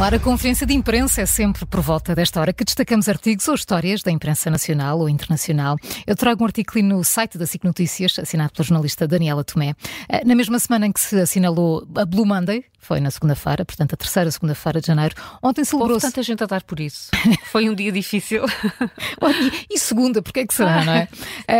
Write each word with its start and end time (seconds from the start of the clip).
Ar, 0.00 0.14
a 0.14 0.18
conferência 0.18 0.64
de 0.64 0.72
imprensa 0.72 1.22
é 1.22 1.26
sempre 1.26 1.66
por 1.66 1.80
volta 1.80 2.14
desta 2.14 2.40
hora 2.40 2.52
que 2.52 2.64
destacamos 2.64 3.08
artigos 3.08 3.48
ou 3.48 3.54
histórias 3.54 4.00
da 4.00 4.12
imprensa 4.12 4.48
nacional 4.48 5.00
ou 5.00 5.08
internacional. 5.08 5.76
Eu 6.06 6.14
trago 6.14 6.42
um 6.42 6.46
artigo 6.46 6.70
no 6.82 7.02
site 7.02 7.36
da 7.36 7.44
SIC 7.44 7.64
Notícias, 7.64 8.18
assinado 8.18 8.52
pela 8.52 8.64
jornalista 8.64 9.08
Daniela 9.08 9.42
Tomé. 9.42 9.74
Eh, 10.08 10.24
na 10.24 10.36
mesma 10.36 10.58
semana 10.60 10.86
em 10.86 10.92
que 10.92 11.00
se 11.00 11.20
assinalou 11.20 11.86
a 11.96 12.06
Blue 12.06 12.24
Monday, 12.24 12.64
foi 12.78 13.00
na 13.00 13.10
segunda-feira, 13.10 13.64
portanto 13.64 13.92
a 13.92 13.96
terceira 13.96 14.30
segunda-feira 14.30 14.80
de 14.80 14.86
janeiro, 14.86 15.14
ontem 15.42 15.64
celebrou-se... 15.64 16.06
Tanta 16.06 16.22
gente 16.22 16.42
a 16.42 16.46
dar 16.46 16.62
por 16.62 16.80
isso. 16.80 17.10
Foi 17.46 17.68
um 17.68 17.74
dia 17.74 17.92
difícil. 17.92 18.44
e, 19.68 19.74
e 19.74 19.78
segunda, 19.78 20.22
porque 20.22 20.40
é 20.40 20.46
que 20.46 20.54
será, 20.54 20.84
não 20.84 20.92
é? 20.92 21.08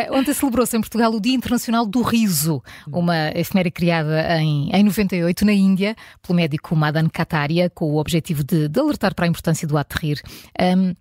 Uh, 0.08 0.14
ontem 0.18 0.32
celebrou-se 0.32 0.76
em 0.76 0.80
Portugal 0.80 1.12
o 1.12 1.20
Dia 1.20 1.34
Internacional 1.34 1.84
do 1.84 2.02
Riso, 2.02 2.62
uma 2.86 3.30
efeméride 3.34 3.72
criada 3.72 4.38
em, 4.40 4.70
em 4.72 4.84
98 4.84 5.44
na 5.44 5.52
Índia 5.52 5.96
pelo 6.22 6.36
médico 6.36 6.74
Madan 6.76 7.08
Kataria, 7.08 7.68
com 7.68 7.92
o 7.92 7.98
objetivo 7.98 8.44
de, 8.44 8.68
de 8.68 8.80
alertar 8.80 9.14
para 9.14 9.26
a 9.26 9.28
importância 9.28 9.66
do 9.66 9.76
ato 9.76 9.98
de 9.98 10.06
rir. 10.06 10.22
Um, 10.60 10.94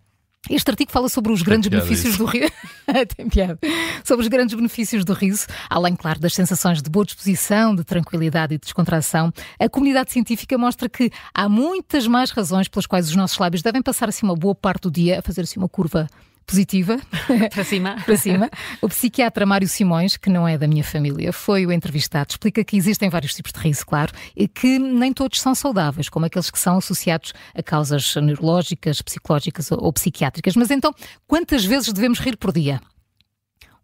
este 0.49 0.69
artigo 0.69 0.91
fala 0.91 1.09
sobre 1.09 1.31
os 1.31 1.41
grandes 1.41 1.69
benefícios 1.69 2.13
isso. 2.13 2.17
do 2.17 2.25
riso. 2.25 2.51
Tem 3.15 3.27
piada. 3.27 3.59
Sobre 4.03 4.23
os 4.23 4.27
grandes 4.29 4.55
benefícios 4.55 5.03
do 5.03 5.13
riso, 5.13 5.47
além, 5.69 5.95
claro, 5.95 6.19
das 6.19 6.33
sensações 6.33 6.81
de 6.81 6.89
boa 6.89 7.05
disposição, 7.05 7.75
de 7.75 7.83
tranquilidade 7.83 8.55
e 8.55 8.57
de 8.57 8.61
descontração. 8.61 9.31
A 9.59 9.69
comunidade 9.69 10.11
científica 10.11 10.57
mostra 10.57 10.87
que 10.87 11.11
há 11.33 11.49
muitas 11.49 12.07
mais 12.07 12.31
razões 12.31 12.67
pelas 12.67 12.85
quais 12.85 13.09
os 13.09 13.15
nossos 13.15 13.37
lábios 13.37 13.61
devem 13.61 13.81
passar 13.81 14.09
assim 14.09 14.25
uma 14.25 14.35
boa 14.35 14.55
parte 14.55 14.83
do 14.83 14.91
dia 14.91 15.19
a 15.19 15.21
fazer 15.21 15.41
assim 15.41 15.59
uma 15.59 15.69
curva 15.69 16.07
positiva. 16.47 16.97
Para 17.53 17.63
cima. 17.63 17.97
para 18.05 18.17
cima. 18.17 18.49
O 18.81 18.87
psiquiatra 18.87 19.45
Mário 19.45 19.67
Simões, 19.67 20.15
que 20.15 20.29
não 20.29 20.47
é 20.47 20.57
da 20.57 20.67
minha 20.67 20.83
família, 20.83 21.33
foi 21.33 21.65
o 21.65 21.71
entrevistado. 21.71 22.31
Explica 22.31 22.63
que 22.63 22.77
existem 22.77 23.09
vários 23.09 23.35
tipos 23.35 23.51
de 23.51 23.59
riso, 23.59 23.85
claro, 23.85 24.13
e 24.35 24.47
que 24.47 24.79
nem 24.79 25.11
todos 25.11 25.41
são 25.41 25.53
saudáveis, 25.53 26.07
como 26.07 26.25
aqueles 26.25 26.49
que 26.49 26.57
são 26.57 26.77
associados 26.77 27.33
a 27.53 27.61
causas 27.61 28.15
neurológicas, 28.15 29.01
psicológicas 29.01 29.71
ou 29.71 29.91
psiquiátricas. 29.91 30.55
Mas 30.55 30.71
então, 30.71 30.95
quantas 31.27 31.65
vezes 31.65 31.91
devemos 31.91 32.19
rir 32.19 32.37
por 32.37 32.53
dia? 32.53 32.79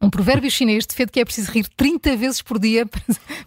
Um 0.02 0.10
provérbio 0.10 0.52
chinês 0.52 0.86
defende 0.86 1.12
que 1.12 1.20
é 1.20 1.26
preciso 1.26 1.50
rir 1.52 1.66
30 1.78 2.18
vezes 2.18 2.42
por 2.42 2.60
dia 2.60 2.86
para, 2.88 3.02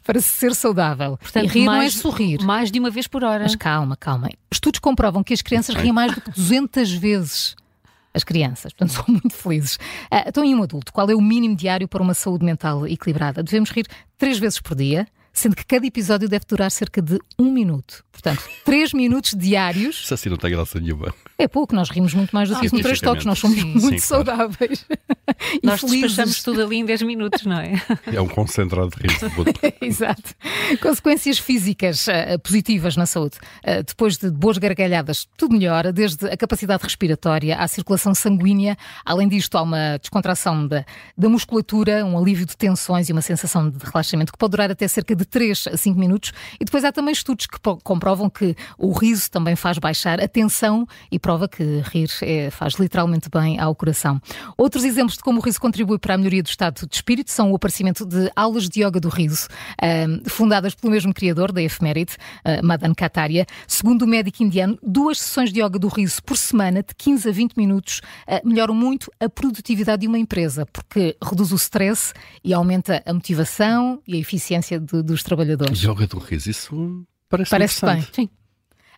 para 0.05 0.21
ser 0.21 0.55
saudável. 0.55 1.17
Portanto, 1.19 1.45
e 1.45 1.49
rir 1.49 1.65
mais, 1.67 1.79
não 1.79 1.83
é 1.83 1.91
sorrir. 1.91 2.43
Mais 2.43 2.71
de 2.71 2.79
uma 2.79 2.91
vez 2.91 3.07
por 3.07 3.25
hora. 3.25 3.43
Mas 3.43 3.57
calma, 3.57 3.97
calma. 3.97 4.31
Estudos 4.51 4.81
comprovam 4.81 5.23
que 5.23 5.35
as 5.35 5.43
crianças 5.43 5.75
riem 5.75 5.93
mais 5.93 6.15
do 6.15 6.21
que 6.21 6.31
200 6.31 6.93
vezes 6.93 7.57
as 8.17 8.25
crianças, 8.25 8.73
portanto 8.73 8.91
são 9.05 9.05
muito 9.09 9.35
felizes. 9.35 9.77
Uh, 10.11 10.27
então, 10.27 10.45
em 10.45 10.55
um 10.55 10.63
adulto, 10.63 10.93
qual 10.93 11.09
é 11.11 11.15
o 11.15 11.21
mínimo 11.21 11.55
diário 11.55 11.87
para 11.87 12.03
uma 12.03 12.15
saúde 12.15 12.45
mental 12.45 12.87
equilibrada? 12.87 13.43
Devemos 13.43 13.71
rir 13.71 13.87
três 14.17 14.39
vezes 14.39 14.59
por 14.59 14.75
dia, 14.75 15.07
sendo 15.37 15.55
que 15.55 15.65
cada 15.65 15.87
episódio 15.87 16.29
deve 16.29 16.45
durar 16.49 16.71
cerca 16.71 17.03
de 17.03 17.19
um 17.39 17.53
minuto. 17.53 18.03
Portanto, 18.11 18.43
três 18.65 18.93
minutos 18.93 19.35
diários. 19.37 20.01
Isso 20.03 20.15
assim 20.15 20.31
não 20.31 20.37
tem 20.37 20.51
graça 20.51 20.81
nenhuma. 20.81 21.15
É 21.39 21.47
pouco, 21.47 21.75
nós 21.75 21.91
rimos 21.91 22.15
muito 22.15 22.35
mais 22.35 22.49
do 22.49 22.59
que 22.59 22.71
com 22.71 22.81
três 22.81 23.01
toques, 23.01 23.27
nós 23.27 23.39
somos 23.39 23.59
sim, 23.59 23.67
muito 23.67 23.91
sim, 23.91 23.99
saudáveis. 23.99 24.85
Claro. 24.85 25.17
nós 25.63 25.81
felizes. 25.81 26.01
despachamos 26.01 26.43
tudo 26.43 26.63
ali 26.63 26.77
em 26.77 26.85
10 26.85 27.03
minutos, 27.03 27.45
não 27.45 27.59
é? 27.59 27.75
É 28.07 28.21
um 28.21 28.29
concentrado 28.29 28.91
de 28.91 29.07
riso. 29.07 29.27
Exato. 29.81 30.35
Consequências 30.81 31.39
físicas 31.39 32.07
uh, 32.07 32.39
positivas 32.43 32.97
na 32.97 33.05
saúde. 33.05 33.37
Uh, 33.63 33.83
depois 33.85 34.17
de 34.17 34.31
boas 34.31 34.57
gargalhadas, 34.57 35.27
tudo 35.37 35.53
melhora, 35.53 35.93
desde 35.93 36.27
a 36.27 36.37
capacidade 36.37 36.83
respiratória 36.83 37.57
à 37.57 37.69
circulação 37.69 38.15
sanguínea. 38.15 38.77
Além 39.05 39.29
disto, 39.29 39.59
há 39.59 39.63
uma 39.63 39.99
descontração 39.99 40.67
da, 40.67 40.85
da 41.19 41.29
musculatura, 41.29 42.05
um 42.05 42.17
alívio 42.17 42.47
de 42.47 42.57
tensões 42.57 43.09
e 43.09 43.13
uma 43.13 43.23
sensação 43.23 43.69
de 43.69 43.85
relaxamento 43.85 44.33
que 44.33 44.39
pode 44.39 44.53
durar 44.53 44.71
até 44.71 44.89
cerca 44.89 45.15
de 45.15 45.26
3 45.27 45.69
a 45.73 45.77
5 45.77 45.99
minutos. 45.99 46.33
E 46.61 46.65
depois 46.65 46.85
há 46.85 46.93
também 46.93 47.13
estudos 47.13 47.47
que 47.47 47.59
comprovam 47.83 48.31
que 48.31 48.57
o 48.79 48.93
riso 48.93 49.31
também 49.31 49.57
faz 49.57 49.79
baixar 49.79 50.21
a 50.21 50.29
tensão 50.29 50.87
e 51.11 51.19
prova 51.19 51.49
que 51.49 51.83
rir 51.93 52.11
é, 52.23 52.51
faz 52.51 52.75
literalmente 52.75 53.29
bem 53.29 53.59
ao 53.59 53.75
coração. 53.75 54.21
Outros 54.57 54.85
exemplos 54.85 55.17
de 55.17 55.23
como 55.23 55.41
o 55.41 55.43
riso 55.43 55.61
contribui 55.61 55.99
para 55.99 56.15
a 56.15 56.19
melhoria 56.19 56.43
do 56.43 56.49
estado 56.49 56.87
de 56.87 56.95
espírito 56.95 57.31
são 57.31 57.53
o 57.53 57.57
aparecimento 57.57 58.05
de 58.05 58.31
aulas 58.35 58.69
de 58.69 58.85
yoga 58.85 59.01
do 59.01 59.09
riso, 59.09 59.49
fundadas 60.27 60.75
pelo 60.75 60.93
mesmo 60.93 61.13
criador 61.13 61.53
da 61.53 61.63
efeméride, 61.63 62.17
uh, 62.45 62.65
Madan 62.65 62.95
Kataria. 62.95 63.47
Segundo 63.67 64.03
o 64.03 64.07
médico 64.07 64.43
indiano, 64.43 64.79
duas 64.83 65.19
sessões 65.19 65.53
de 65.53 65.61
yoga 65.61 65.79
do 65.79 65.89
riso 65.89 66.23
por 66.23 66.37
semana, 66.37 66.83
de 66.83 66.95
15 66.95 67.29
a 67.29 67.33
20 67.33 67.57
minutos, 67.57 68.01
uh, 68.29 68.47
melhoram 68.47 68.75
muito 68.75 69.11
a 69.21 69.29
produtividade 69.29 70.03
de 70.03 70.09
uma 70.09 70.19
empresa, 70.19 70.67
porque 70.67 71.17
reduz 71.23 71.53
o 71.53 71.57
stress 71.57 72.13
e 72.45 72.53
aumenta 72.53 73.03
a 73.05 73.13
motivação 73.13 74.01
e 74.07 74.15
a 74.15 74.19
eficiência 74.19 74.79
de, 74.79 75.03
dos 75.17 75.23
trabalhadores. 75.23 75.83
Yoga 75.83 76.07
do 76.07 76.19
riso, 76.19 76.51
isso 76.51 77.07
parece, 77.29 77.51
parece 77.51 77.87
bem. 77.87 78.07
Sim. 78.13 78.29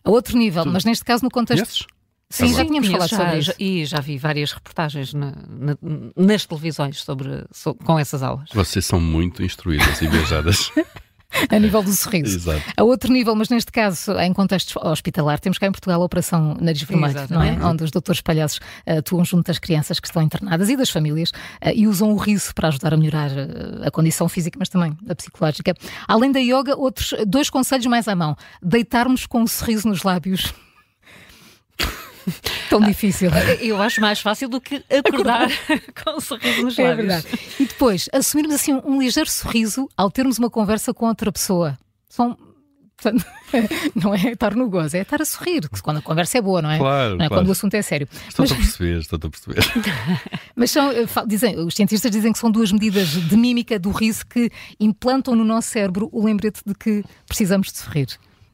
A 0.03 0.09
outro 0.09 0.37
nível, 0.37 0.63
tu... 0.63 0.69
mas 0.69 0.85
neste 0.85 1.05
caso 1.05 1.23
no 1.23 1.31
contexto. 1.31 1.63
Conheces? 1.63 1.87
Sim, 2.31 2.53
já 2.53 2.63
tínhamos 2.63 2.89
falado 2.89 3.09
sobre 3.09 3.39
isso. 3.39 3.53
E 3.57 3.85
já 3.85 3.99
vi 3.99 4.17
várias 4.17 4.51
reportagens 4.51 5.13
na, 5.15 5.31
na, 5.47 5.75
nas 6.15 6.45
televisões 6.45 7.01
sobre, 7.01 7.43
sobre, 7.51 7.83
com 7.83 7.97
essas 7.97 8.21
aulas. 8.21 8.49
Vocês 8.53 8.85
são 8.85 8.99
muito 9.01 9.41
instruídas 9.41 9.99
e 10.01 10.07
viajadas. 10.07 10.71
a 11.49 11.59
nível 11.59 11.83
do 11.83 11.91
sorriso. 11.93 12.37
Exato. 12.37 12.61
A 12.75 12.83
outro 12.83 13.11
nível, 13.11 13.35
mas 13.35 13.49
neste 13.49 13.71
caso, 13.71 14.17
em 14.19 14.33
contexto 14.33 14.79
hospitalar, 14.83 15.39
temos 15.39 15.57
cá 15.57 15.67
em 15.67 15.71
Portugal 15.71 16.01
a 16.01 16.05
Operação 16.05 16.57
Nariz 16.59 16.81
Vermelho, 16.81 17.27
não 17.29 17.41
é? 17.41 17.51
Onde 17.63 17.83
os 17.83 17.91
doutores 17.91 18.21
palhaços 18.21 18.57
uh, 18.57 18.99
atuam 18.99 19.23
junto 19.23 19.47
das 19.47 19.59
crianças 19.59 19.99
que 19.99 20.07
estão 20.07 20.21
internadas 20.21 20.69
e 20.69 20.75
das 20.75 20.89
famílias 20.89 21.29
uh, 21.29 21.71
e 21.73 21.87
usam 21.87 22.11
o 22.11 22.17
riso 22.17 22.53
para 22.53 22.69
ajudar 22.69 22.93
a 22.93 22.97
melhorar 22.97 23.29
uh, 23.29 23.85
a 23.85 23.91
condição 23.91 24.27
física, 24.27 24.57
mas 24.59 24.69
também 24.69 24.97
a 25.07 25.15
psicológica. 25.15 25.73
Além 26.07 26.31
da 26.31 26.39
yoga, 26.39 26.75
outros 26.75 27.13
dois 27.27 27.49
conselhos 27.49 27.85
mais 27.85 28.07
à 28.07 28.15
mão: 28.15 28.35
deitarmos 28.61 29.25
com 29.25 29.41
um 29.41 29.47
sorriso 29.47 29.87
nos 29.87 30.03
lábios 30.03 30.53
Tão 32.69 32.79
difícil. 32.81 33.31
Eu 33.59 33.81
acho 33.81 34.01
mais 34.01 34.19
fácil 34.19 34.49
do 34.49 34.61
que 34.61 34.83
acordar, 34.89 35.49
com 36.03 36.17
um 36.17 36.19
sorriso 36.19 36.63
nos 36.63 36.77
é 36.79 36.83
lábios. 36.83 37.09
É 37.09 37.21
verdade. 37.21 37.39
E 37.59 37.65
depois, 37.65 38.09
assumirmos 38.13 38.55
assim 38.55 38.73
um 38.85 39.01
ligeiro 39.01 39.29
sorriso 39.29 39.87
ao 39.95 40.09
termos 40.09 40.37
uma 40.37 40.49
conversa 40.49 40.93
com 40.93 41.07
outra 41.07 41.31
pessoa. 41.31 41.77
São 42.09 42.37
Portanto, 43.01 43.25
não 43.95 44.13
é 44.13 44.33
estar 44.33 44.53
no 44.55 44.69
gozo, 44.69 44.97
é 44.97 45.01
estar 45.01 45.21
a 45.21 45.25
sorrir, 45.25 45.69
quando 45.81 45.97
a 45.97 46.01
conversa 46.01 46.37
é 46.37 46.41
boa, 46.41 46.61
não 46.61 46.69
é? 46.69 46.77
Claro, 46.77 47.15
não 47.15 47.25
é 47.25 47.27
claro. 47.27 47.41
quando 47.41 47.47
o 47.47 47.51
assunto 47.53 47.73
é 47.73 47.81
sério. 47.81 48.07
Estou 48.27 48.43
mas... 48.43 48.51
a 48.51 48.55
perceber, 48.55 48.99
estou 48.99 49.17
a 49.17 49.29
perceber. 49.29 49.59
mas 50.53 50.69
são, 50.69 50.91
eh, 50.91 51.05
dizem, 51.25 51.57
os 51.57 51.73
cientistas 51.73 52.11
dizem 52.11 52.33
que 52.33 52.39
são 52.39 52.51
duas 52.51 52.71
medidas 52.71 53.07
de 53.07 53.37
mímica 53.37 53.79
do 53.79 53.91
riso 53.91 54.25
que 54.27 54.51
implantam 54.79 55.33
no 55.33 55.45
nosso 55.45 55.69
cérebro 55.69 56.09
o 56.11 56.25
lembrete 56.25 56.61
de 56.65 56.75
que 56.75 57.03
precisamos 57.25 57.71
de 57.71 57.77
sorrir. 57.77 58.07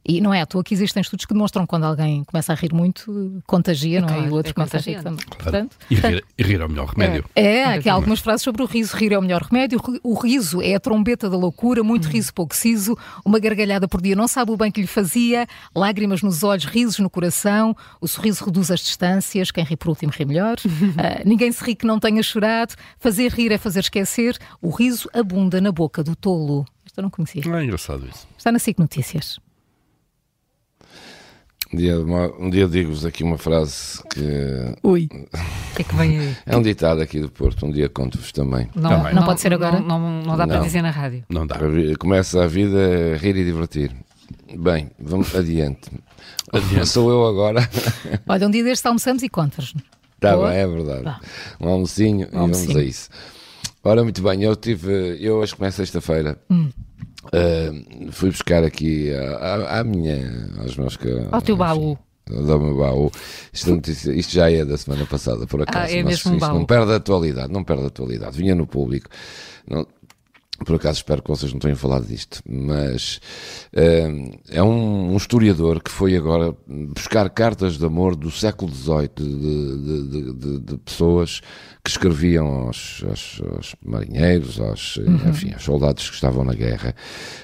E 0.07 0.21
não 0.21 0.31
é 0.31 0.41
à 0.41 0.45
toa 0.45 0.63
que 0.63 0.73
existem 0.73 1.01
estudos 1.01 1.25
que 1.25 1.33
demonstram 1.33 1.63
que 1.63 1.69
quando 1.69 1.85
alguém 1.85 2.23
começa 2.25 2.53
a 2.53 2.55
rir 2.55 2.71
muito, 2.71 3.41
contagia, 3.47 4.01
não 4.01 4.09
é? 4.09 4.27
e 4.27 4.29
o 4.29 4.33
outro 4.33 4.51
é 4.51 4.53
começa 4.53 4.77
a 4.77 4.79
rir 4.79 5.01
também. 5.01 5.25
Claro. 5.25 5.43
Portanto, 5.43 5.77
e, 5.89 5.95
rir, 5.95 6.25
e 6.37 6.43
rir 6.43 6.61
é 6.61 6.65
o 6.65 6.69
melhor 6.69 6.87
remédio. 6.89 7.25
É, 7.35 7.45
é 7.45 7.65
aqui 7.65 7.89
há 7.89 7.93
algumas 7.93 8.19
frases 8.19 8.43
sobre 8.43 8.61
o 8.61 8.65
riso. 8.65 8.95
Rir 8.95 9.13
é 9.13 9.17
o 9.17 9.21
melhor 9.21 9.41
remédio. 9.41 9.81
O 10.03 10.13
riso 10.13 10.61
é 10.61 10.75
a 10.75 10.79
trombeta 10.79 11.27
da 11.27 11.35
loucura, 11.35 11.83
muito 11.83 12.07
hum. 12.07 12.11
riso, 12.11 12.31
pouco 12.33 12.55
siso. 12.55 12.95
Uma 13.25 13.39
gargalhada 13.39 13.87
por 13.87 13.99
dia 13.99 14.15
não 14.15 14.27
sabe 14.27 14.51
o 14.51 14.57
bem 14.57 14.71
que 14.71 14.79
lhe 14.79 14.87
fazia. 14.87 15.47
Lágrimas 15.75 16.21
nos 16.21 16.43
olhos, 16.43 16.65
risos 16.65 16.99
no 16.99 17.09
coração. 17.09 17.75
O 17.99 18.07
sorriso 18.07 18.45
reduz 18.45 18.69
as 18.69 18.81
distâncias. 18.81 19.49
Quem 19.49 19.63
ri 19.63 19.75
por 19.75 19.89
último 19.89 20.11
ri 20.15 20.23
melhor. 20.23 20.57
uh, 20.63 20.69
ninguém 21.25 21.51
se 21.51 21.63
ri 21.63 21.75
que 21.75 21.87
não 21.87 21.99
tenha 21.99 22.21
chorado. 22.21 22.75
Fazer 22.99 23.31
rir 23.31 23.51
é 23.51 23.57
fazer 23.57 23.79
esquecer. 23.79 24.37
O 24.61 24.69
riso 24.69 25.09
abunda 25.13 25.59
na 25.59 25.71
boca 25.71 26.03
do 26.03 26.15
tolo. 26.15 26.63
Isto 26.85 26.99
eu 26.99 27.03
não 27.03 27.09
conhecia. 27.09 27.41
É 27.43 27.63
engraçado 27.63 28.05
isso. 28.07 28.27
Está 28.37 28.51
na 28.51 28.59
SIC 28.59 28.77
Notícias. 28.77 29.39
Um 31.73 31.77
dia, 31.77 31.99
um 31.99 32.49
dia 32.49 32.67
digo-vos 32.67 33.05
aqui 33.05 33.23
uma 33.23 33.37
frase 33.37 34.01
que. 34.09 34.75
Ui! 34.83 35.09
O 35.71 35.75
que 35.75 35.81
é 35.81 35.85
que 35.85 35.95
vem 35.95 36.19
aí? 36.19 36.37
É 36.45 36.55
um 36.55 36.61
ditado 36.61 37.01
aqui 37.01 37.19
do 37.19 37.29
Porto, 37.29 37.65
um 37.65 37.69
dia 37.69 37.89
conto-vos 37.89 38.31
também. 38.31 38.69
Não, 38.73 38.89
também. 38.91 39.13
não, 39.13 39.13
não, 39.15 39.23
pode 39.25 39.41
ser 39.41 39.53
agora? 39.53 39.77
Não, 39.81 39.99
não, 39.99 40.21
não 40.21 40.37
dá 40.37 40.47
para 40.47 40.59
dizer 40.59 40.81
na 40.81 40.89
rádio. 40.89 41.25
Não 41.27 41.45
dá. 41.45 41.59
Começa 41.99 42.41
a 42.41 42.47
vida 42.47 42.77
a 43.13 43.17
rir 43.17 43.35
e 43.35 43.43
divertir. 43.43 43.91
Bem, 44.57 44.89
vamos 44.97 45.33
adiante. 45.35 45.91
adiante. 46.53 46.87
Sou 46.87 47.09
eu 47.09 47.27
agora. 47.27 47.67
Olha, 48.25 48.47
um 48.47 48.51
dia 48.51 48.63
destes 48.63 48.85
almoçamos 48.85 49.21
e 49.21 49.27
contas. 49.27 49.73
Está 50.15 50.37
bem, 50.37 50.55
é 50.55 50.65
verdade. 50.65 51.03
Tá. 51.03 51.19
Um 51.59 51.67
almocinho 51.67 52.29
um 52.31 52.35
e 52.35 52.37
almocinho. 52.37 52.67
vamos 52.67 52.81
a 52.81 52.83
isso. 52.83 53.09
Ora, 53.83 54.01
muito 54.01 54.21
bem, 54.21 54.43
eu 54.43 54.55
tive. 54.55 55.17
Eu 55.19 55.35
hoje 55.35 55.53
começo 55.53 55.75
sexta-feira. 55.75 56.39
Hum. 56.49 56.69
Uh, 57.33 58.11
fui 58.11 58.29
buscar 58.29 58.63
aqui 58.63 59.13
à, 59.13 59.79
à 59.79 59.83
minha, 59.83 60.49
aos 60.59 60.77
meus 60.77 60.97
ao 61.31 61.41
teu 61.41 61.57
baú. 61.57 61.97
Do 62.27 62.59
meu 62.59 62.77
baú. 62.77 63.11
Isto, 63.53 63.79
isto, 64.11 64.33
já 64.33 64.49
é 64.49 64.65
da 64.65 64.77
semana 64.77 65.05
passada, 65.05 65.45
por 65.45 65.61
acaso. 65.61 65.85
Ah, 65.85 65.91
é 65.91 66.03
mas 66.03 66.23
mesmo 66.23 66.33
isto 66.33 66.39
baú. 66.39 66.59
não 66.59 66.65
perde 66.65 66.91
a 66.91 66.95
atualidade, 66.95 67.53
não 67.53 67.63
perde 67.63 67.83
a 67.83 67.87
atualidade. 67.87 68.37
Vinha 68.37 68.55
no 68.55 68.65
público. 68.65 69.09
Não, 69.69 69.85
por 70.63 70.75
acaso 70.75 70.99
espero 70.99 71.21
que 71.21 71.29
vocês 71.29 71.51
não 71.51 71.59
tenham 71.59 71.75
falado 71.75 72.05
disto, 72.05 72.41
mas 72.47 73.19
uh, 73.73 74.39
é 74.49 74.63
um, 74.63 75.13
um, 75.13 75.17
historiador 75.17 75.81
que 75.81 75.91
foi 75.91 76.15
agora 76.15 76.55
buscar 76.67 77.29
cartas 77.29 77.77
de 77.77 77.85
amor 77.85 78.15
do 78.15 78.31
século 78.31 78.71
XVIII 78.73 79.09
de, 79.17 80.07
de, 80.07 80.33
de, 80.33 80.59
de 80.59 80.77
pessoas 80.77 81.41
que 81.83 81.91
escreviam 81.91 82.47
aos, 82.47 83.03
aos, 83.07 83.41
aos 83.53 83.75
marinheiros, 83.85 84.59
aos, 84.59 84.97
uhum. 84.97 85.29
enfim, 85.29 85.53
aos 85.53 85.63
soldados 85.63 86.09
que 86.09 86.15
estavam 86.15 86.43
na 86.43 86.53
guerra. 86.53 86.95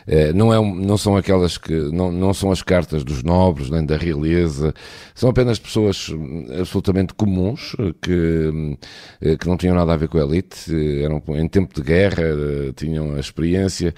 Uh, 0.08 0.34
não, 0.34 0.54
é, 0.54 0.60
não 0.60 0.98
são 0.98 1.18
aquelas 1.18 1.58
que, 1.58 1.74
não, 1.74 2.12
não 2.12 2.34
são 2.34 2.50
as 2.50 2.62
cartas 2.62 3.04
dos 3.04 3.24
nobres, 3.24 3.70
nem 3.70 3.86
da 3.86 3.98
realeza, 3.98 4.74
são 5.14 5.30
apenas 5.30 5.60
pessoas 5.60 6.10
absolutamente 6.60 7.14
comuns, 7.14 7.76
que, 8.02 8.78
eh, 9.22 9.38
que 9.38 9.48
não 9.48 9.58
tinham 9.58 9.76
nada 9.76 9.94
a 9.94 9.98
ver 9.98 10.08
com 10.08 10.18
a 10.18 10.22
elite, 10.22 10.72
eram 11.04 11.22
em 11.30 11.48
tempo 11.48 11.76
de 11.76 11.82
guerra, 11.82 12.24
tinham 12.76 13.01
tenham 13.02 13.16
a 13.16 13.20
experiência. 13.20 13.94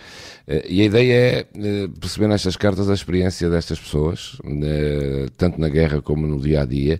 Eh, 0.47 0.65
e 0.69 0.81
a 0.81 0.85
ideia 0.85 1.13
é 1.13 1.39
eh, 1.39 1.87
perceber 1.99 2.27
nestas 2.27 2.55
cartas 2.55 2.89
a 2.89 2.93
experiência 2.93 3.49
destas 3.49 3.79
pessoas, 3.79 4.37
eh, 4.45 5.27
tanto 5.37 5.59
na 5.59 5.69
guerra 5.69 6.01
como 6.01 6.25
no 6.25 6.39
dia 6.39 6.61
a 6.61 6.65
dia. 6.65 6.99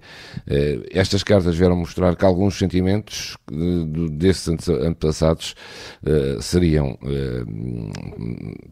Estas 0.91 1.23
cartas 1.23 1.55
vieram 1.55 1.75
mostrar 1.75 2.15
que 2.15 2.25
alguns 2.25 2.57
sentimentos 2.57 3.37
desses 4.11 4.47
antepassados 4.69 5.55
seriam, 6.41 6.97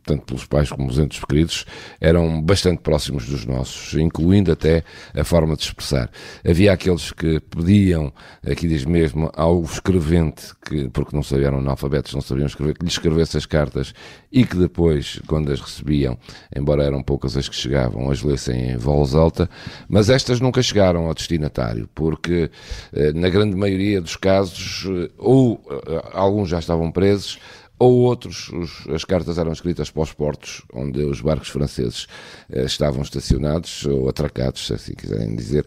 tanto 0.04 0.26
pelos 0.26 0.46
pais 0.46 0.70
como 0.70 0.90
os 0.90 1.00
entes 1.00 1.24
queridos, 1.24 1.66
eram 2.00 2.42
bastante 2.42 2.82
próximos 2.82 3.28
dos 3.28 3.46
nossos, 3.46 3.94
incluindo 3.94 4.52
até 4.52 4.84
a 5.14 5.24
forma 5.24 5.56
de 5.56 5.64
expressar. 5.64 6.10
Havia 6.48 6.74
aqueles 6.74 7.12
que 7.12 7.40
pediam, 7.40 8.12
aqui 8.46 8.68
diz 8.68 8.86
mesmo, 8.86 9.32
ao 9.36 9.62
escrevente, 9.64 10.54
que, 10.66 10.90
porque 10.90 11.16
não 11.16 11.24
sabiam 11.24 11.58
analfabetos, 11.58 12.14
não 12.14 12.22
sabiam 12.22 12.48
escrever, 12.48 12.78
que 12.78 12.84
lhe 12.84 12.92
escrevesse 12.92 13.21
essas 13.22 13.46
cartas 13.46 13.94
e 14.32 14.46
que 14.46 14.56
depois, 14.56 15.20
quando 15.28 15.52
as 15.52 15.60
recebiam, 15.60 16.18
embora 16.56 16.84
eram 16.84 17.04
poucas 17.04 17.38
as 17.38 17.48
que 17.48 17.56
chegavam, 17.56 18.10
as 18.10 18.22
lessem 18.22 18.72
em 18.72 18.78
voz 18.78 19.16
alta, 19.16 19.50
mas 19.88 20.10
estas 20.10 20.40
nunca 20.40 20.62
chegaram 20.62 21.08
ao 21.08 21.14
destinatário, 21.14 21.90
porque 21.94 22.50
eh, 22.94 23.14
na 23.14 23.30
grande 23.30 23.56
maioria 23.56 24.02
dos 24.02 24.16
casos, 24.16 24.86
eh, 24.88 25.12
ou 25.18 25.62
eh, 25.70 26.10
alguns 26.14 26.50
já 26.50 26.60
estavam 26.60 26.92
presos, 26.92 27.40
ou 27.78 28.02
outros, 28.02 28.50
os, 28.50 28.88
as 28.90 29.04
cartas 29.04 29.40
eram 29.40 29.52
escritas 29.52 29.90
para 29.90 30.04
os 30.04 30.14
portos 30.14 30.62
onde 30.72 31.04
os 31.04 31.20
barcos 31.20 31.50
franceses 31.50 32.06
estavam 32.50 33.02
estacionados 33.02 33.86
ou 33.86 34.08
atracados, 34.08 34.68
se 34.68 34.74
assim 34.74 34.94
quiserem 34.94 35.36
dizer, 35.36 35.66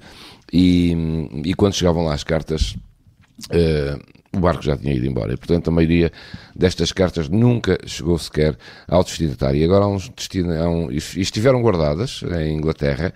e, 0.52 0.94
e 1.44 1.54
quando 1.54 1.74
chegavam 1.74 2.04
lá 2.04 2.14
as 2.14 2.22
cartas, 2.22 2.76
o 4.34 4.40
barco 4.40 4.62
já 4.62 4.76
tinha 4.76 4.94
ido 4.94 5.06
embora. 5.06 5.32
E, 5.32 5.36
portanto, 5.36 5.68
a 5.68 5.70
maioria 5.70 6.10
destas 6.54 6.92
cartas 6.92 7.28
nunca 7.28 7.78
chegou 7.86 8.18
sequer 8.18 8.56
ao 8.88 9.02
destinatário. 9.02 9.60
E 9.60 9.64
agora 9.64 9.84
há 9.84 9.88
uns 9.88 10.08
destino, 10.08 10.52
um, 10.68 10.90
estiveram 10.90 11.62
guardadas 11.62 12.22
em 12.40 12.56
Inglaterra. 12.56 13.12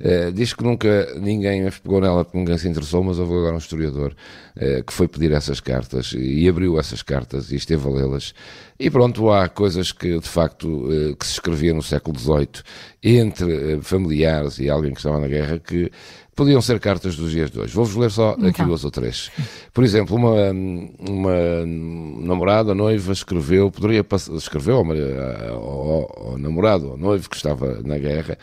Uh, 0.00 0.32
diz 0.32 0.52
que 0.52 0.64
nunca 0.64 1.14
ninguém 1.20 1.70
pegou 1.80 2.00
nela 2.00 2.24
porque 2.24 2.36
ninguém 2.36 2.58
se 2.58 2.68
interessou, 2.68 3.04
mas 3.04 3.20
houve 3.20 3.34
agora 3.34 3.54
um 3.54 3.58
historiador 3.58 4.16
uh, 4.56 4.84
que 4.84 4.92
foi 4.92 5.06
pedir 5.06 5.30
essas 5.30 5.60
cartas 5.60 6.12
e 6.16 6.48
abriu 6.48 6.76
essas 6.76 7.02
cartas 7.02 7.52
e 7.52 7.56
esteve 7.56 7.86
a 7.86 7.90
lê-las. 7.90 8.34
E 8.80 8.90
pronto, 8.90 9.30
há 9.30 9.48
coisas 9.48 9.92
que 9.92 10.18
de 10.18 10.28
facto 10.28 10.66
uh, 10.66 11.14
que 11.14 11.24
se 11.24 11.34
escrevia 11.34 11.72
no 11.72 11.84
século 11.84 12.18
XVIII 12.18 12.64
entre 13.00 13.80
familiares 13.82 14.58
e 14.58 14.68
alguém 14.68 14.92
que 14.92 14.98
estava 14.98 15.20
na 15.20 15.28
guerra 15.28 15.60
que 15.60 15.90
podiam 16.34 16.60
ser 16.60 16.80
cartas 16.80 17.16
dos 17.16 17.30
dias 17.30 17.50
de 17.50 17.60
hoje. 17.60 17.74
Vou-vos 17.74 17.94
ler 17.96 18.10
só 18.10 18.30
aqui 18.30 18.46
então. 18.46 18.66
duas 18.66 18.84
ou 18.84 18.90
três. 18.90 19.30
Por 19.72 19.84
exemplo, 19.84 20.16
uma, 20.16 20.50
uma 20.50 21.66
namorada, 21.66 22.74
noiva, 22.74 23.12
escreveu, 23.12 23.70
poderia 23.70 24.04
escreveu 24.36 24.76
ao, 24.76 25.56
ao, 25.56 26.28
ao 26.30 26.38
namorado, 26.38 26.90
ao 26.90 26.96
noivo 26.96 27.28
que 27.28 27.36
estava 27.36 27.80
na 27.82 27.98
guerra, 27.98 28.38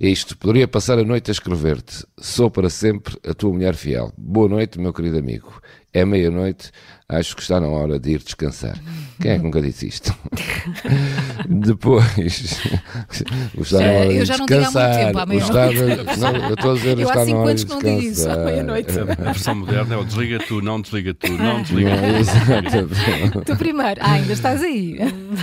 isto, 0.00 0.36
poderia 0.36 0.66
passar 0.66 0.98
a 0.98 1.04
noite 1.04 1.30
a 1.30 1.32
escrever-te, 1.32 2.04
sou 2.18 2.50
para 2.50 2.68
sempre 2.68 3.16
a 3.24 3.34
tua 3.34 3.52
mulher 3.52 3.74
fiel. 3.74 4.12
Boa 4.16 4.48
noite, 4.48 4.78
meu 4.80 4.92
querido 4.92 5.18
amigo. 5.18 5.52
É 5.94 6.06
meia-noite, 6.06 6.70
acho 7.06 7.36
que 7.36 7.42
está 7.42 7.60
na 7.60 7.68
hora 7.68 7.98
de 7.98 8.12
ir 8.12 8.22
descansar. 8.22 8.78
Quem 9.20 9.32
é 9.32 9.36
que 9.36 9.44
nunca 9.44 9.60
disse 9.60 9.86
isto? 9.86 10.16
Depois, 11.46 12.58
está 13.60 13.78
na 13.78 13.92
hora 13.92 14.08
de 14.08 14.16
eu 14.16 14.24
já 14.24 14.38
não 14.38 14.46
descansar. 14.46 14.88
Muito 14.88 15.06
tempo, 15.06 15.18
à 15.18 15.26
meia-noite. 15.26 16.18
Não, 16.18 16.36
eu 16.36 16.54
estou 16.54 16.70
a 16.70 16.74
dizer, 16.74 16.98
eu 16.98 17.08
está 17.08 17.24
na 17.26 17.36
hora 17.36 17.54
de 17.54 17.64
descansar. 17.64 17.98
Isso, 17.98 18.30
à 18.30 18.36
meia-noite. 18.36 18.90
A 18.98 19.04
versão 19.04 19.54
moderna 19.54 19.94
é 19.94 19.98
o 19.98 20.04
desliga 20.04 20.38
tu, 20.38 20.62
não 20.62 20.80
desliga 20.80 21.14
tu, 21.14 21.32
não 21.32 21.62
desliga 21.62 21.90
tu. 23.30 23.40
tu 23.44 23.56
primeiro. 23.56 24.00
Ah, 24.02 24.12
ainda 24.12 24.32
estás 24.32 24.62
aí. 24.62 24.98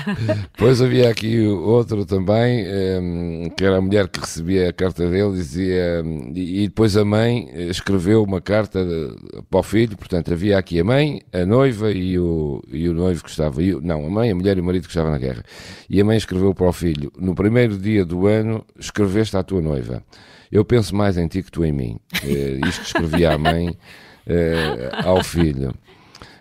Depois 0.58 0.82
havia 0.82 1.10
aqui 1.10 1.46
outro 1.46 2.06
também, 2.06 2.66
ehm, 2.66 3.50
que 3.56 3.64
era 3.64 3.78
a 3.78 3.82
mulher 3.82 4.08
que 4.08 4.20
recebia 4.20 4.70
a 4.70 4.74
carta 4.74 5.08
dele, 5.08 5.34
dizia, 5.34 6.04
e 6.34 6.68
depois 6.68 6.98
a 6.98 7.06
mãe 7.06 7.50
escreveu 7.70 8.24
uma 8.24 8.42
carta 8.42 8.80
para 9.50 9.60
o 9.60 9.64
filho, 9.64 9.96
portanto 9.96 10.32
havia 10.40 10.58
aqui 10.58 10.80
a 10.80 10.84
mãe, 10.86 11.22
a 11.34 11.46
noiva 11.46 11.92
e 11.92 12.18
o, 12.18 12.64
e 12.70 12.88
o 12.88 12.94
noivo 12.94 13.22
que 13.22 13.30
estava, 13.30 13.62
e, 13.62 13.74
não, 13.82 14.06
a 14.06 14.10
mãe, 14.10 14.32
a 14.32 14.36
mulher 14.36 14.58
e 14.58 14.62
o 14.62 14.64
marido 14.64 14.84
que 14.84 14.90
estavam 14.90 15.12
na 15.12 15.18
guerra. 15.18 15.44
E 15.90 16.00
a 16.00 16.06
mãe 16.06 16.16
escreveu 16.16 16.54
para 16.54 16.68
o 16.68 16.74
filho: 16.74 17.12
No 17.18 17.36
primeiro 17.36 17.78
dia 17.78 18.06
do 18.06 18.26
ano, 18.26 18.66
escreveste 18.80 19.36
à 19.36 19.44
tua 19.44 19.62
noiva. 19.62 20.02
Eu 20.50 20.64
penso 20.64 20.96
mais 20.96 21.18
em 21.18 21.28
ti 21.28 21.44
que 21.44 21.52
tu 21.52 21.64
em 21.66 21.74
mim. 21.74 22.00
Uh, 22.24 22.66
isto 22.68 22.84
escrevia 22.84 23.34
a 23.34 23.38
mãe 23.38 23.70
uh, 23.70 25.08
ao 25.08 25.24
filho. 25.24 25.74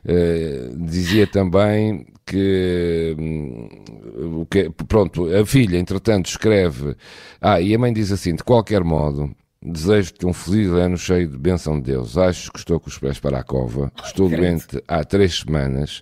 Uh, 0.05 0.87
dizia 0.87 1.27
também 1.27 2.07
que, 2.25 3.17
um, 3.19 4.45
que, 4.45 4.71
pronto, 4.87 5.27
a 5.35 5.45
filha, 5.45 5.77
entretanto, 5.77 6.27
escreve. 6.27 6.95
Ah, 7.41 7.61
e 7.61 7.75
a 7.75 7.79
mãe 7.79 7.93
diz 7.93 8.13
assim: 8.13 8.35
de 8.35 8.45
qualquer 8.45 8.85
modo, 8.85 9.35
Desejo-te 9.61 10.25
um 10.25 10.33
feliz 10.33 10.69
ano 10.69 10.97
cheio 10.97 11.27
de 11.27 11.37
bênção 11.37 11.81
de 11.81 11.91
Deus. 11.91 12.17
Acho 12.17 12.53
que 12.53 12.61
estou 12.61 12.79
com 12.79 12.89
os 12.89 12.97
pés 12.97 13.19
para 13.19 13.41
a 13.41 13.43
cova. 13.43 13.93
Estou 14.05 14.29
doente 14.29 14.81
há 14.87 15.03
três 15.03 15.41
semanas. 15.41 16.01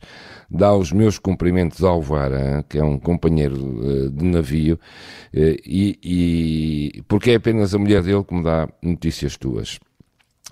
Dá 0.50 0.74
os 0.74 0.92
meus 0.92 1.18
cumprimentos 1.18 1.82
ao 1.82 2.02
Varan, 2.02 2.62
que 2.68 2.76
é 2.76 2.84
um 2.84 2.98
companheiro 2.98 3.56
uh, 3.56 4.10
de 4.10 4.24
navio, 4.24 4.74
uh, 4.74 5.38
e, 5.64 5.98
e, 6.04 7.02
porque 7.08 7.30
é 7.30 7.34
apenas 7.36 7.74
a 7.74 7.78
mulher 7.78 8.02
dele 8.02 8.22
que 8.22 8.34
me 8.34 8.44
dá 8.44 8.68
notícias 8.82 9.38
tuas. 9.38 9.78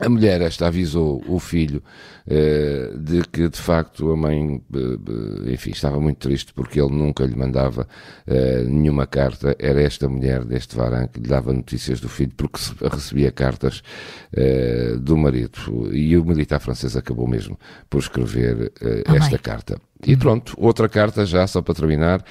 A 0.01 0.09
mulher 0.09 0.41
esta 0.43 0.67
avisou 0.67 1.23
o 1.29 1.39
filho 1.39 1.81
uh, 2.27 2.99
de 2.99 3.23
que 3.31 3.49
de 3.49 3.61
facto 3.61 4.11
a 4.11 4.17
mãe, 4.17 4.57
uh, 4.57 5.49
enfim, 5.49 5.71
estava 5.71 6.01
muito 6.01 6.19
triste 6.19 6.53
porque 6.53 6.81
ele 6.81 6.93
nunca 6.93 7.25
lhe 7.25 7.37
mandava 7.37 7.87
uh, 8.27 8.69
nenhuma 8.69 9.07
carta. 9.07 9.55
Era 9.57 9.81
esta 9.81 10.09
mulher 10.09 10.45
deste 10.45 10.75
varão 10.75 11.07
que 11.07 11.21
lhe 11.21 11.29
dava 11.29 11.53
notícias 11.53 12.01
do 12.01 12.09
filho 12.09 12.33
porque 12.37 12.59
recebia 12.91 13.31
cartas 13.31 13.83
do 15.01 15.17
marido. 15.17 15.93
E 15.93 16.17
o 16.17 16.25
militar 16.25 16.59
francês 16.59 16.97
acabou 16.97 17.29
mesmo 17.29 17.57
por 17.89 17.99
escrever 17.99 18.73
esta 19.07 19.39
carta. 19.39 19.79
E 20.05 20.17
pronto, 20.17 20.55
outra 20.59 20.89
carta 20.89 21.25
já, 21.25 21.47
só 21.47 21.63
para 21.63 21.75
terminar. 21.75 22.25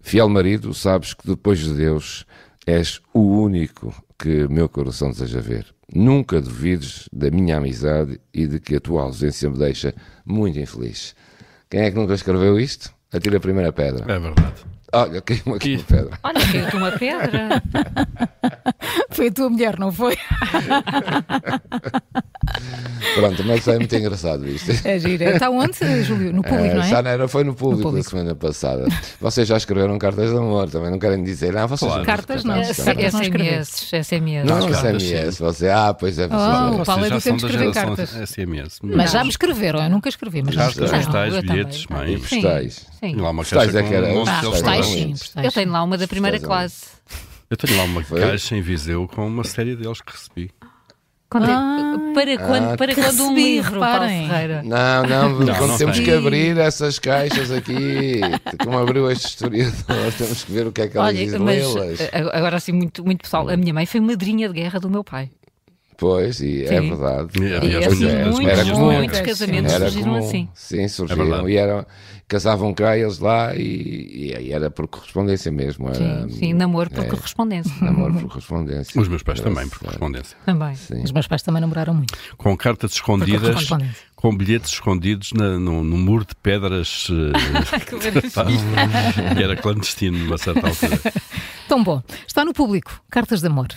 Fiel 0.00 0.28
marido, 0.28 0.72
sabes 0.72 1.12
que 1.12 1.26
depois 1.26 1.58
de 1.58 1.74
Deus 1.74 2.24
és 2.66 3.00
o 3.12 3.20
único 3.20 3.92
que 4.20 4.46
meu 4.48 4.68
coração 4.68 5.10
deseja 5.10 5.40
ver. 5.40 5.66
Nunca 5.92 6.40
duvides 6.40 7.08
da 7.12 7.30
minha 7.30 7.56
amizade 7.56 8.20
e 8.32 8.46
de 8.46 8.60
que 8.60 8.76
a 8.76 8.80
tua 8.80 9.02
ausência 9.02 9.48
me 9.48 9.58
deixa 9.58 9.94
muito 10.24 10.58
infeliz. 10.58 11.14
Quem 11.68 11.80
é 11.80 11.90
que 11.90 11.96
nunca 11.96 12.14
escreveu 12.14 12.60
isto? 12.60 12.92
Atira 13.12 13.38
a 13.38 13.40
primeira 13.40 13.72
pedra. 13.72 14.04
É 14.12 14.18
verdade. 14.18 14.64
Olha, 14.92 15.22
caiu-me 15.22 15.54
aqui 15.54 15.76
uma 15.76 15.84
pedra. 15.84 16.18
Olha, 16.22 16.40
caiu-te 16.52 16.76
uma 16.76 16.92
pedra. 16.92 17.62
foi 19.10 19.28
a 19.28 19.32
tua 19.32 19.50
mulher, 19.50 19.78
não 19.78 19.92
foi? 19.92 20.16
Pronto, 23.14 23.44
mas 23.44 23.66
é 23.68 23.76
muito 23.76 23.94
engraçado 23.94 24.46
isto. 24.48 24.70
É 24.86 24.98
gira. 24.98 25.32
Está 25.34 25.50
onde, 25.50 26.02
Júlio? 26.02 26.32
No 26.32 26.42
público, 26.42 26.64
é, 26.64 26.74
não 26.74 26.82
é? 26.82 26.88
Já 26.88 26.98
era, 26.98 27.28
foi 27.28 27.44
no 27.44 27.54
público, 27.54 27.78
no 27.78 27.84
público, 27.90 28.04
na 28.04 28.10
semana 28.10 28.34
passada. 28.34 28.86
Vocês 29.20 29.46
já 29.48 29.56
escreveram 29.56 29.98
cartas 29.98 30.30
de 30.30 30.36
amor, 30.36 30.68
também 30.68 30.90
não 30.90 30.98
querem 30.98 31.22
dizer. 31.22 31.56
Ah, 31.56 31.66
vocês 31.66 31.90
claro. 31.90 32.04
Cartas 32.06 32.44
não. 32.44 32.62
SMS. 32.62 33.90
SMS. 34.02 34.44
Não, 34.44 34.68
SMS. 34.72 35.38
Você, 35.38 35.68
ah, 35.68 35.94
pois 35.94 36.18
é. 36.18 36.26
Oh, 36.26 36.82
o 36.82 36.84
Paulo 36.84 37.04
é 37.04 37.10
do 37.10 37.20
tempo 37.20 37.38
de 37.38 37.46
escrever 37.46 37.72
cartas. 37.72 38.10
SMS. 38.10 38.78
Mas 38.82 39.12
já 39.12 39.22
me 39.24 39.30
escreveram, 39.30 39.82
eu 39.82 39.90
nunca 39.90 40.08
escrevi. 40.08 40.42
Mas 40.42 40.54
já 40.54 40.70
postais, 40.70 41.40
bilhetes, 41.40 41.86
mães. 41.86 42.20
Postais. 42.20 42.86
Sim. 43.00 43.16
Lá 43.16 43.30
uma 43.30 43.44
caixa 43.44 43.78
é 43.78 43.82
que 43.82 43.94
era. 43.94 44.08
Postais, 44.42 44.86
sim. 44.86 45.14
Eu 45.42 45.52
tenho 45.52 45.70
lá 45.70 45.82
uma 45.82 45.96
da 45.96 46.06
primeira 46.06 46.38
classe. 46.38 47.00
Eu 47.50 47.56
tenho 47.56 47.76
lá 47.76 47.82
uma 47.82 48.04
caixa 48.04 48.56
em 48.56 48.62
Viseu 48.62 49.08
com 49.08 49.26
uma 49.26 49.42
série 49.42 49.74
deles 49.74 50.00
que 50.00 50.12
recebi. 50.12 50.52
Quando 51.28 51.46
ah, 51.48 51.96
é, 52.10 52.14
para 52.14 52.38
quando, 52.38 52.64
ah, 52.64 52.76
para 52.76 52.94
quando 52.94 53.24
um 53.24 53.34
livro, 53.34 53.80
Paulo 53.80 54.06
Ferreira? 54.06 54.62
Não, 54.62 55.02
não, 55.02 55.28
não 55.40 55.54
quando 55.54 55.70
não 55.70 55.78
temos 55.78 55.96
tem. 55.96 56.04
que 56.04 56.12
abrir 56.12 56.56
essas 56.58 56.98
caixas 57.00 57.50
aqui, 57.50 58.20
como 58.64 58.78
abriu 58.78 59.10
este 59.10 59.28
historiador, 59.28 60.12
temos 60.16 60.44
que 60.44 60.52
ver 60.52 60.66
o 60.68 60.72
que 60.72 60.82
é 60.82 60.88
que 60.88 60.96
ela 60.96 61.12
diz, 61.12 61.32
lê-las. 61.32 62.00
Agora 62.32 62.56
assim, 62.56 62.72
muito, 62.72 63.04
muito 63.04 63.22
pessoal, 63.22 63.48
a 63.48 63.56
minha 63.56 63.74
mãe 63.74 63.86
foi 63.86 64.00
madrinha 64.00 64.48
de 64.48 64.54
guerra 64.54 64.78
do 64.78 64.88
meu 64.88 65.02
pai. 65.02 65.30
Pois, 66.00 66.40
e 66.40 66.64
é 66.64 66.68
Sim. 66.68 66.74
é 66.74 66.80
verdade. 66.80 67.28
E, 67.38 67.42
e, 67.42 67.76
assim, 67.84 68.06
muitos, 68.30 68.58
era 68.58 68.72
comum. 68.72 68.92
muitos 68.92 69.20
casamentos 69.20 69.70
era 69.70 69.90
surgiram 69.90 70.14
comum. 70.14 70.26
assim. 70.26 70.48
Sim, 70.54 70.88
surgiram. 70.88 71.46
É 71.46 71.50
e 71.50 71.56
eram, 71.58 71.86
casavam 72.26 72.72
cá 72.72 72.96
eles 72.96 73.18
lá 73.18 73.54
e, 73.54 74.34
e, 74.40 74.50
era 74.50 74.70
por 74.70 74.88
correspondência 74.88 75.52
mesmo. 75.52 75.90
Era, 75.90 76.26
sim, 76.26 76.28
sim, 76.30 76.54
namoro 76.54 76.88
por 76.88 77.04
é, 77.04 77.06
correspondência. 77.06 77.70
Namoro 77.82 78.14
por 78.14 78.28
correspondência. 78.28 78.98
Os 78.98 79.08
meus 79.08 79.22
pais 79.22 79.40
também, 79.40 79.68
por 79.68 79.80
correspondência. 79.80 80.38
Também. 80.46 80.74
Sim. 80.74 81.02
Os 81.02 81.12
meus 81.12 81.26
pais 81.26 81.42
também 81.42 81.60
namoraram 81.60 81.92
muito. 81.92 82.14
Com 82.38 82.56
cartas 82.56 82.92
escondidas, 82.92 83.68
com 84.16 84.34
bilhetes 84.34 84.72
escondidos 84.72 85.34
na, 85.34 85.58
no, 85.58 85.84
no, 85.84 85.98
muro 85.98 86.24
de 86.24 86.34
pedras. 86.34 87.08
que 89.36 89.42
era 89.42 89.54
clandestino 89.54 90.16
numa 90.16 90.38
certa 90.38 90.66
altura. 90.66 90.98
Tão 91.68 91.84
bom. 91.84 92.02
Está 92.26 92.42
no 92.42 92.54
público. 92.54 93.02
Cartas 93.10 93.42
de 93.42 93.48
amor. 93.48 93.68